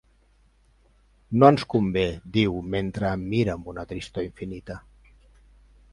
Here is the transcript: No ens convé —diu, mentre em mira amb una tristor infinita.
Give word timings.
No 1.43 1.49
ens 1.53 1.65
convé 1.73 2.05
—diu, 2.37 2.57
mentre 2.77 3.11
em 3.19 3.29
mira 3.35 3.57
amb 3.59 3.73
una 3.75 3.87
tristor 3.93 4.29
infinita. 4.31 4.83